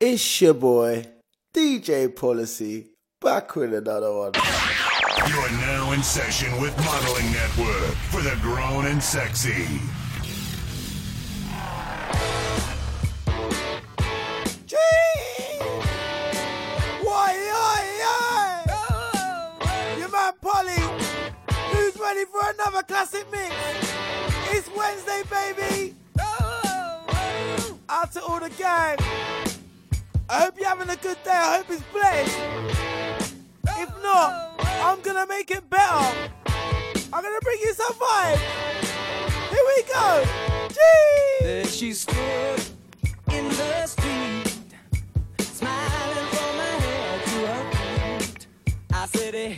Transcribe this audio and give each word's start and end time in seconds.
It's 0.00 0.40
your 0.40 0.54
boy, 0.54 1.04
DJ 1.52 2.14
Policy, 2.14 2.86
back 3.20 3.56
with 3.56 3.74
another 3.74 4.14
one. 4.16 4.30
You're 5.26 5.50
now 5.50 5.90
in 5.90 6.04
session 6.04 6.52
with 6.60 6.76
Modelling 6.84 7.32
Network 7.32 7.96
for 8.12 8.20
the 8.22 8.38
grown 8.40 8.86
and 8.86 9.02
sexy. 9.02 9.66
Oh. 18.70 19.56
Your 19.98 20.08
man 20.10 20.32
Polly, 20.40 20.80
who's 21.72 21.96
ready 21.98 22.24
for 22.26 22.48
another 22.50 22.84
classic 22.84 23.26
mix? 23.32 23.52
It's 24.52 24.70
Wednesday, 24.76 25.22
baby. 25.28 25.96
Oh. 26.20 27.76
Out 27.88 28.12
to 28.12 28.22
all 28.22 28.38
the 28.38 28.50
gang. 28.50 28.96
I 30.30 30.40
hope 30.40 30.58
you're 30.58 30.68
having 30.68 30.90
a 30.90 30.96
good 30.96 31.16
day. 31.24 31.30
I 31.30 31.56
hope 31.56 31.70
it's 31.70 31.82
blessed. 31.90 32.38
If 33.80 33.88
not, 34.02 34.60
I'm 34.82 35.00
gonna 35.00 35.26
make 35.26 35.50
it 35.50 35.68
better. 35.70 36.30
I'm 37.10 37.22
gonna 37.22 37.40
bring 37.40 37.58
you 37.62 37.72
some 37.72 37.94
vibe. 37.94 38.38
Here 39.50 39.64
we 39.66 39.82
go. 39.90 40.24
Gee! 40.68 41.44
There 41.46 41.64
she 41.64 41.94
stood 41.94 42.60
in 43.32 43.48
the 43.48 43.86
street, 43.86 44.54
smiling 45.40 46.28
from 46.34 46.56
her 46.56 46.78
head 46.84 47.24
to 47.24 47.46
her 47.46 48.18
feet. 48.18 48.46
I 48.92 49.06
said, 49.06 49.34
hey, 49.34 49.52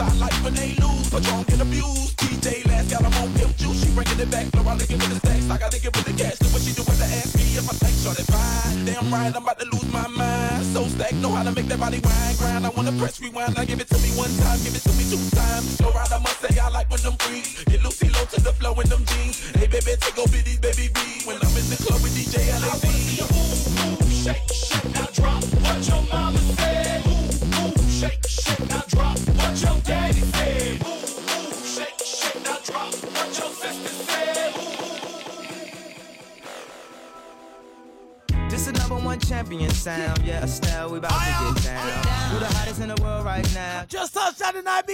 I 0.00 0.12
like 0.18 0.34
when 0.42 0.54
they 0.54 0.74
lose, 0.82 1.10
but 1.10 1.22
drunk 1.22 1.48
and 1.52 1.62
abused. 1.62 2.18
TJ 2.18 2.66
last 2.66 2.90
got 2.90 3.04
'em 3.04 3.14
on 3.22 3.32
pimp 3.34 3.56
juice, 3.56 3.82
she 3.82 3.90
bringing 3.94 4.18
it 4.18 4.30
back. 4.30 4.46
Laura 4.54 4.74
looking 4.74 4.98
with 4.98 5.10
the 5.14 5.20
stacks, 5.22 5.48
I 5.50 5.56
gotta 5.58 5.78
give 5.80 5.94
her 5.94 6.02
the 6.02 6.12
cash. 6.12 6.38
Do 6.38 6.48
what 6.48 6.62
she 6.62 6.72
do 6.72 6.82
with 6.82 6.98
the 6.98 7.06
ask 7.06 7.34
me 7.36 7.44
if 7.54 7.68
I 7.70 7.74
think 7.78 7.94
short 8.02 8.18
it 8.18 8.26
fine. 8.26 8.84
Damn 8.84 9.12
right, 9.12 9.34
I'm 9.34 9.42
about 9.42 9.58
to 9.60 9.66
lose 9.70 9.90
my 9.92 10.06
mind. 10.08 10.66
So 10.74 10.86
stack, 10.88 11.14
know 11.22 11.30
how 11.30 11.44
to 11.44 11.52
make 11.52 11.68
that 11.68 11.78
body 11.78 12.00
wine 12.00 12.36
grind. 12.36 12.66
I 12.66 12.70
wanna 12.70 12.92
press 12.92 13.20
rewind, 13.20 13.54
now 13.54 13.64
give 13.64 13.80
it 13.80 13.88
to 13.88 13.98
me 13.98 14.10
one 14.18 14.34
time, 14.42 14.58
give 14.64 14.74
it 14.74 14.82
to 14.82 14.92
me 14.98 15.04
two 15.06 15.22
times. 15.30 15.76
Slow 15.78 15.90
ride, 15.92 16.12
I 16.12 16.18
must 16.18 16.40
say 16.42 16.58
I 16.58 16.68
like 16.68 16.90
when 16.90 17.00
them 17.02 17.16
freeze. 17.18 17.62
Get 17.64 17.82
Lucy 17.84 18.08
low 18.10 18.24
to 18.34 18.40
the 18.40 18.52
flow 18.52 18.74
in 18.80 18.88
them 18.88 19.04
jeans. 19.06 19.36
Hey 19.54 19.68
baby, 19.68 19.94
take 20.00 20.18
over 20.18 20.43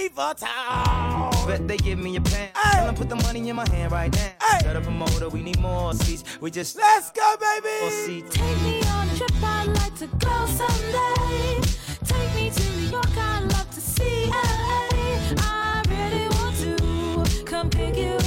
down 0.09 0.35
the 0.37 0.41
night 0.41 0.41
before 0.41 0.47
town. 0.47 1.47
Bet 1.47 1.67
they 1.67 1.77
give 1.77 1.99
me 1.99 2.15
a 2.15 2.21
pen. 2.21 2.49
Tell 2.73 2.87
'em 2.87 2.95
put 2.95 3.09
the 3.09 3.15
money 3.15 3.49
in 3.49 3.55
my 3.55 3.67
hand 3.69 3.91
right 3.91 4.11
now. 4.11 4.59
Set 4.59 4.75
up 4.75 4.87
a 4.87 4.91
motor, 4.91 5.29
we 5.29 5.41
need 5.41 5.59
more 5.59 5.93
seats. 5.93 6.23
We 6.39 6.51
just 6.51 6.75
let's 6.75 7.11
go, 7.11 7.35
baby. 7.37 7.81
More 7.81 7.91
seats. 7.91 8.35
Take 8.35 8.61
me 8.61 8.81
on 8.83 9.09
a 9.09 9.15
trip, 9.15 9.31
I'd 9.43 9.67
like 9.67 9.95
to 9.97 10.07
go 10.07 10.45
someday. 10.47 11.61
Take 12.05 12.35
me 12.35 12.49
to 12.49 12.63
New 12.77 12.89
York, 12.89 13.17
I'd 13.17 13.43
love 13.51 13.69
to 13.71 13.81
see 13.81 14.29
LA. 14.29 15.35
I 15.37 15.83
really 15.89 16.27
want 16.29 16.55
to 16.57 17.43
come 17.43 17.69
pick 17.69 17.97
you 17.97 18.13
with 18.13 18.15
you. 18.15 18.20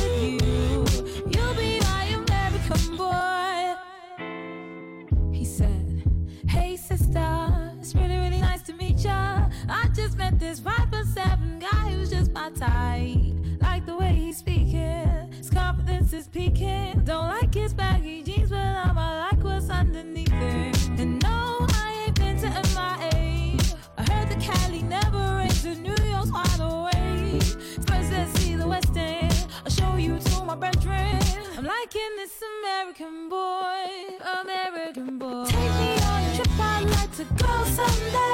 I 9.75 9.89
just 9.89 10.17
met 10.17 10.39
this 10.39 10.61
5 10.61 10.89
foot 10.89 11.07
7 11.07 11.59
guy 11.59 11.91
who's 11.91 12.09
just 12.09 12.31
my 12.33 12.49
type. 12.51 13.35
Like 13.61 13.85
the 13.87 13.97
way 13.97 14.13
he's 14.13 14.37
speaking, 14.39 15.33
his 15.37 15.51
confidence 15.51 16.13
is 16.13 16.29
peaking. 16.29 17.03
Don't 17.05 17.27
like 17.27 17.53
his 17.53 17.75
baggy 17.75 18.23
jeans, 18.23 18.51
but 18.51 18.59
I'ma 18.59 19.29
like 19.31 19.43
what's 19.43 19.69
underneath 19.71 20.33
it. 20.33 21.01
And 21.01 21.21
no, 21.25 21.67
I 21.83 22.05
ain't 22.07 22.15
been 22.15 22.37
to 22.43 22.49
MIA. 22.49 23.59
I 23.99 24.03
heard 24.13 24.29
the 24.29 24.37
Cali 24.41 24.83
never 24.83 25.19
rains 25.39 25.65
and 25.65 25.83
New 25.83 25.97
York's 26.09 26.31
wide 26.31 26.61
awake. 26.61 27.43
First, 27.89 28.13
let's 28.13 28.33
see 28.39 28.55
the 28.55 28.69
West 28.69 28.97
End. 28.97 29.47
I'll 29.65 29.73
show 29.73 29.97
you 29.97 30.21
to 30.21 30.45
my 30.45 30.55
bedroom. 30.55 31.19
I'm 31.59 31.65
liking 31.65 32.13
this 32.17 32.41
American 32.61 33.29
boy, 33.29 33.87
American 34.41 35.19
boy. 35.19 35.47
Take 35.47 35.75
me 35.81 35.99
on 36.11 36.23
a 36.23 36.37
trip, 36.37 36.61
I'd 36.61 36.85
like 36.91 37.13
to 37.17 37.25
go 37.43 37.65
someday. 37.65 38.34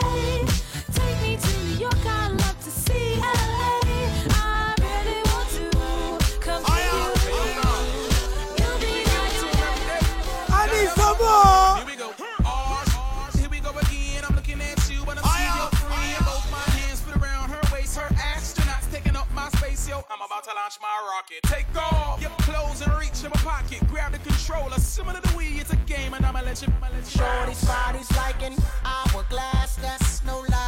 Rocket. 21.20 21.42
Take 21.44 21.76
off 21.76 22.20
your 22.20 22.30
clothes 22.40 22.80
and 22.82 22.92
reach 22.98 23.24
in 23.24 23.30
my 23.30 23.40
pocket. 23.42 23.86
Grab 23.88 24.12
the 24.12 24.18
controller. 24.18 24.76
Similar 24.78 25.20
to 25.20 25.28
Wii, 25.28 25.60
it's 25.60 25.72
a 25.72 25.76
game, 25.76 26.14
and 26.14 26.24
I'ma 26.24 26.40
let 26.40 26.62
you, 26.62 26.68
I'ma 26.76 26.88
let 26.92 27.14
you. 27.14 27.20
Shorty's 27.20 27.64
body's 27.64 28.10
like 28.16 28.42
an 28.42 28.56
hourglass, 28.84 29.76
that's 29.76 30.24
no 30.24 30.44
lie. 30.48 30.59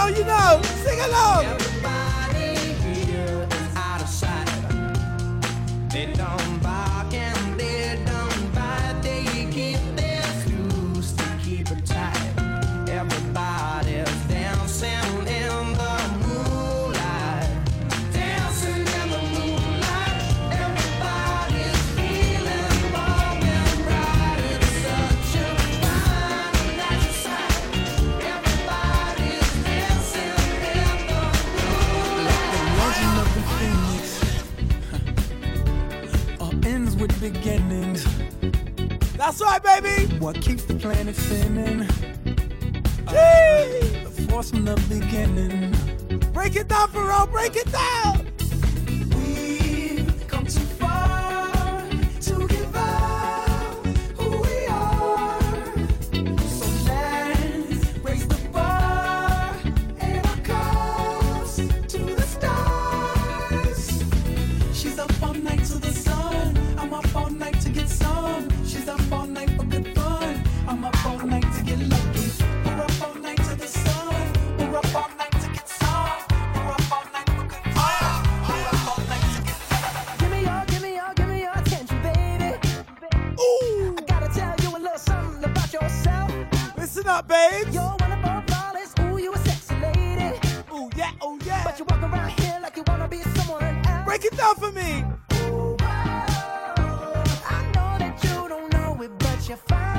Know, 0.00 0.16
you 0.16 0.24
know. 0.24 0.60
Sing 0.82 1.00
along. 1.00 1.69
I 40.30 40.32
keep 40.34 40.58
the 40.58 40.74
planet 40.74 41.16
spinning. 41.16 41.78
The 43.04 44.26
force 44.30 44.50
from 44.50 44.64
the 44.64 44.76
beginning. 44.88 45.74
Break 46.32 46.54
it 46.54 46.68
down, 46.68 46.88
Pharrell, 46.90 47.28
break 47.28 47.56
it 47.56 47.66
down! 47.72 48.19
ways. 87.40 87.74
You're 87.74 87.96
flawless. 88.46 88.94
Ooh, 89.00 89.18
you 89.18 89.32
a 89.32 89.38
sexy 89.38 89.74
lady. 89.76 90.38
Ooh, 90.72 90.90
yeah, 90.96 91.12
oh, 91.20 91.38
yeah. 91.44 91.64
But 91.64 91.78
you 91.78 91.84
walk 91.86 92.02
around 92.02 92.30
here 92.40 92.58
like 92.62 92.76
you 92.76 92.84
wanna 92.86 93.08
be 93.08 93.22
someone 93.36 93.86
else. 93.86 94.04
Break 94.04 94.24
it 94.24 94.36
down 94.36 94.54
for 94.56 94.72
me. 94.72 95.04
Ooh. 95.34 95.76
I 97.56 97.58
know 97.74 97.92
that 98.02 98.18
you 98.24 98.48
don't 98.48 98.72
know 98.72 99.02
it, 99.02 99.18
but 99.18 99.48
you're 99.48 99.56
fine. 99.56 99.89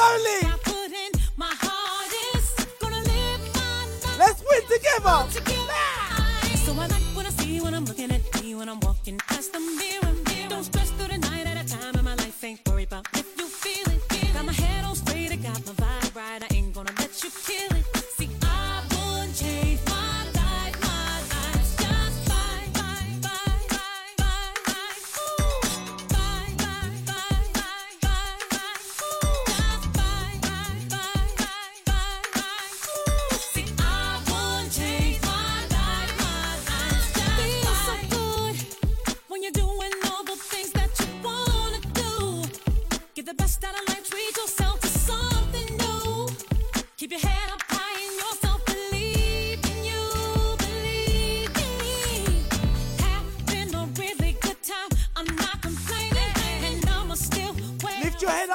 only. 0.00 0.47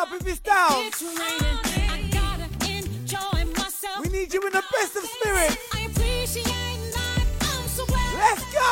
up 0.04 0.22
if 0.22 0.28
it's 0.28 0.40
down. 0.40 0.72
It's 0.88 1.02
we 4.02 4.10
need 4.10 4.34
you 4.34 4.42
in 4.42 4.52
the 4.52 4.64
best 4.74 4.96
of 4.98 5.04
spirits. 5.04 5.58
So 7.76 7.86
well 7.90 8.18
Let's 8.18 8.44
go. 8.52 8.69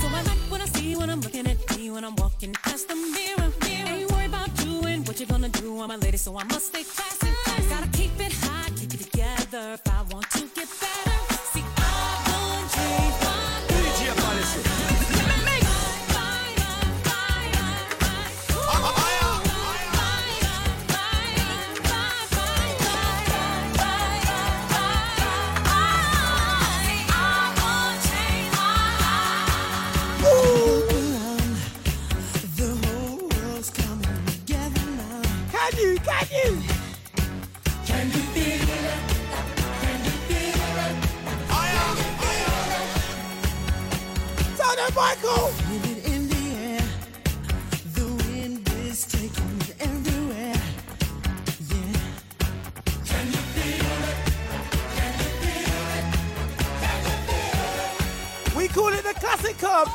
So 0.00 0.06
I 0.08 0.22
like 0.22 0.42
what 0.50 0.60
I 0.60 0.66
see 0.66 0.96
when 0.96 1.10
I'm 1.10 1.20
looking 1.20 1.46
at 1.46 1.58
me 1.76 1.90
when 1.90 2.04
I'm 2.04 2.16
walking 2.16 2.52
past 2.54 2.88
the 2.88 2.94
mirror. 2.94 3.50
mirror. 3.66 4.20
Ain't 4.20 4.28
about 4.28 4.54
doing 4.56 5.04
what 5.04 5.20
you're 5.20 5.28
gonna 5.28 5.50
do. 5.50 5.80
I'm 5.80 5.90
a 5.90 5.96
lady, 5.98 6.16
so 6.16 6.36
I 6.38 6.44
must 6.44 6.66
stay 6.66 6.84
classy. 6.84 7.30
Gotta 7.68 7.88
keep 7.88 8.12
it 8.18 8.32
keep 8.76 8.94
it 8.94 9.00
together 9.00 9.74
if 9.74 9.82
I 9.92 10.02
want. 10.10 10.17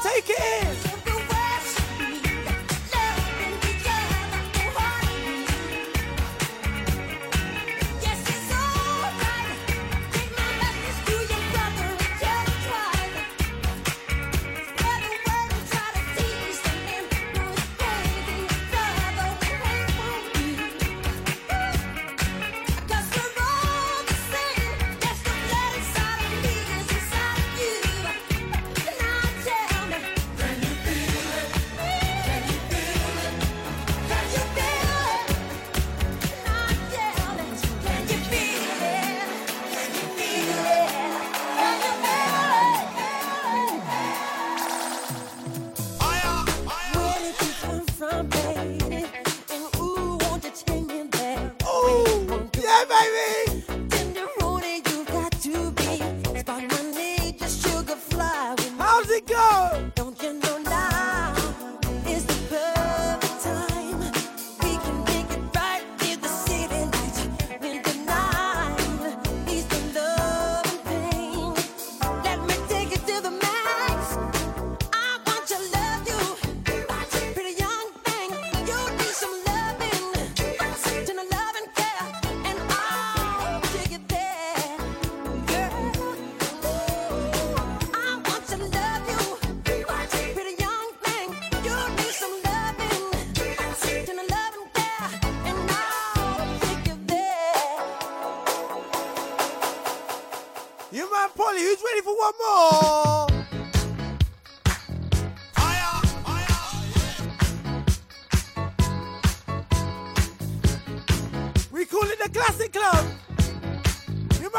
Take 0.02 0.30
it 0.30 0.78
in. 0.78 0.83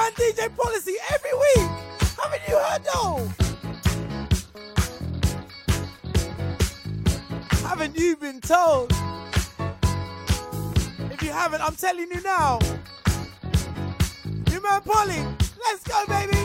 Fine 0.04 0.12
DJ 0.12 0.54
policy 0.54 0.92
every 1.14 1.32
week. 1.32 1.70
Haven't 2.22 2.42
you 2.46 2.58
heard 2.58 2.84
though? 2.92 3.28
Haven't 7.66 7.98
you 7.98 8.14
been 8.16 8.40
told? 8.42 8.92
If 11.10 11.22
you 11.22 11.30
haven't, 11.30 11.62
I'm 11.62 11.74
telling 11.76 12.10
you 12.10 12.20
now. 12.20 12.58
New 14.50 14.60
man 14.60 14.82
Polly, 14.82 15.24
let's 15.64 15.82
go, 15.84 16.04
baby. 16.06 16.36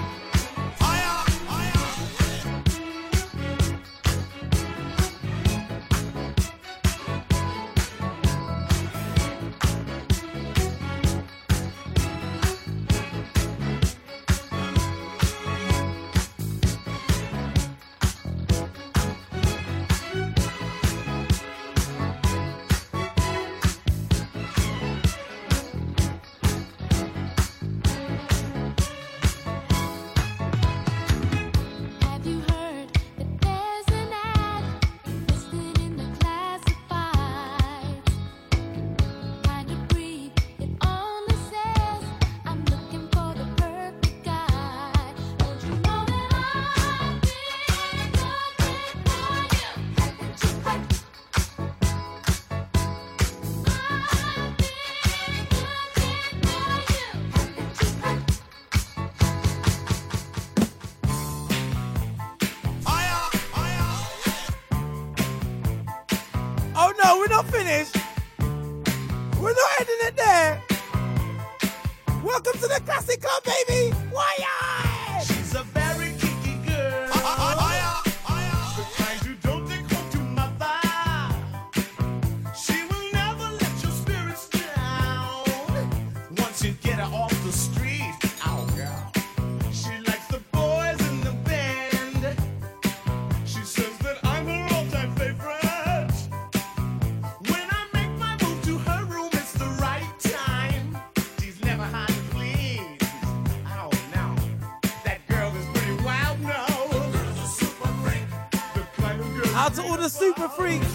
Out 109.60 109.75
to 109.75 109.84
all 109.84 109.98
the 109.98 110.08
super 110.08 110.48
freaks. 110.48 110.88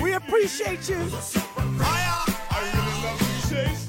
We 0.00 0.12
appreciate 0.12 0.88
you. 0.88 0.94
I, 1.80 2.24
really 2.62 3.02
love 3.02 3.20
you, 3.20 3.56
Chase. 3.56 3.87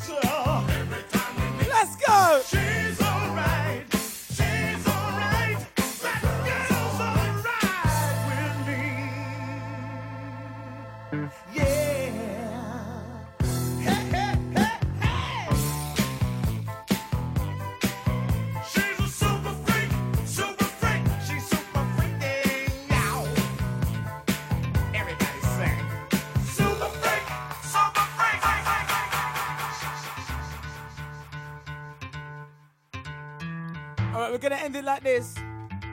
We're 34.41 34.51
gonna 34.51 34.61
end 34.61 34.77
it 34.77 34.85
like 34.85 35.03
this. 35.03 35.35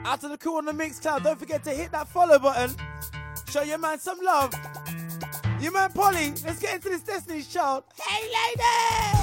After 0.05 0.29
the 0.29 0.37
cool 0.37 0.55
on 0.55 0.63
the 0.63 0.71
Mixcloud. 0.71 1.21
Don't 1.21 1.37
forget 1.37 1.65
to 1.65 1.71
hit 1.71 1.91
that 1.91 2.07
follow 2.07 2.39
button. 2.39 2.73
Show 3.49 3.63
your 3.63 3.77
man 3.77 3.99
some 3.99 4.19
love. 4.23 4.53
Your 5.59 5.73
man 5.73 5.91
Polly. 5.91 6.29
Let's 6.45 6.59
get 6.59 6.75
into 6.75 6.87
this 6.87 7.01
Destiny's 7.01 7.49
Child. 7.49 7.83
Hey 8.01 8.23
ladies. 8.23 9.16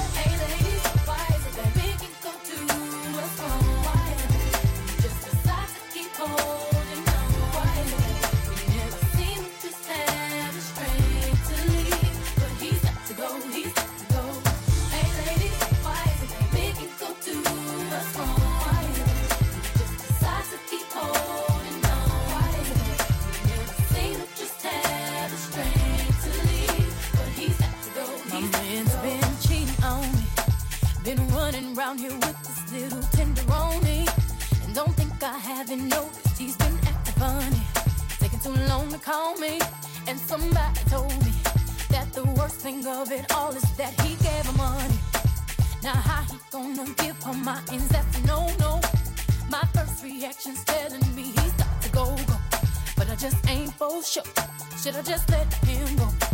And 40.07 40.19
somebody 40.19 40.79
told 40.89 41.13
me 41.25 41.33
that 41.89 42.11
the 42.13 42.23
worst 42.37 42.57
thing 42.61 42.85
of 42.85 43.11
it 43.11 43.31
all 43.33 43.51
is 43.51 43.63
that 43.77 43.99
he 44.01 44.15
gave 44.15 44.45
her 44.45 44.57
money. 44.57 44.99
Now 45.83 45.93
how 45.93 46.23
he 46.23 46.37
gonna 46.51 46.85
give 46.97 47.21
her 47.23 47.33
ends 47.71 47.87
That's 47.89 48.23
no 48.25 48.47
no. 48.59 48.81
My 49.49 49.63
first 49.73 50.03
reaction's 50.03 50.63
telling 50.63 51.15
me 51.15 51.23
he's 51.23 51.53
got 51.53 51.81
to 51.81 51.89
go 51.91 52.15
go, 52.27 52.37
but 52.97 53.09
I 53.09 53.15
just 53.15 53.49
ain't 53.49 53.73
for 53.73 54.03
sure. 54.03 54.23
Should 54.81 54.95
I 54.95 55.01
just 55.01 55.29
let 55.29 55.53
him 55.65 55.95
go? 55.95 56.24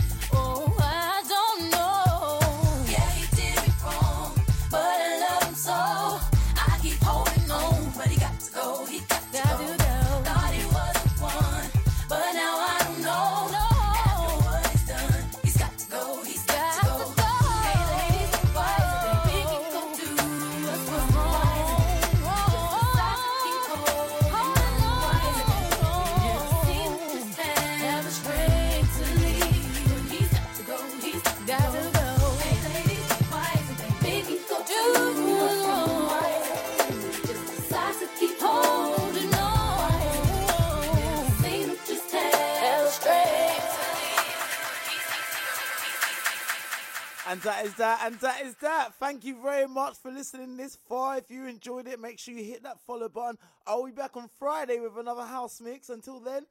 And 47.27 47.39
that 47.41 47.65
is 47.65 47.75
that, 47.75 48.01
and 48.03 48.19
that 48.19 48.41
is 48.41 48.55
that. 48.55 48.95
Thank 48.95 49.23
you 49.23 49.39
very 49.41 49.67
much 49.67 49.95
for 49.97 50.11
listening 50.11 50.57
this 50.57 50.75
far. 50.89 51.17
If 51.17 51.29
you 51.29 51.45
enjoyed 51.45 51.87
it, 51.87 51.99
make 51.99 52.17
sure 52.17 52.33
you 52.33 52.43
hit 52.43 52.63
that 52.63 52.79
follow 52.85 53.09
button. 53.09 53.37
I'll 53.67 53.85
be 53.85 53.91
back 53.91 54.17
on 54.17 54.27
Friday 54.39 54.79
with 54.79 54.97
another 54.97 55.25
house 55.25 55.61
mix. 55.61 55.89
Until 55.89 56.19
then, 56.19 56.47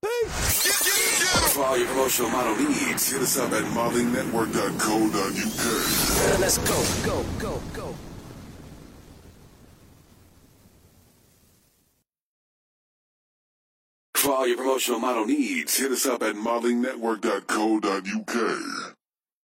peace! 0.00 1.52
For 1.54 1.64
all 1.64 1.76
your 1.76 1.88
promotional 1.88 2.30
model 2.30 2.54
needs, 2.56 3.10
hit 3.10 3.22
us 3.22 3.36
up 3.36 3.50
at 3.52 3.64
modelingnetwork.co.uk. 3.64 6.40
Let's 6.40 6.58
go, 6.58 6.84
go, 7.04 7.24
go, 7.38 7.60
go. 7.74 7.94
For 14.14 14.32
all 14.32 14.46
your 14.46 14.56
promotional 14.56 15.00
model 15.00 15.26
needs, 15.26 15.76
hit 15.76 15.90
us 15.90 16.06
up 16.06 16.22
at 16.22 16.36
modelingnetwork.co.uk. 16.36 18.94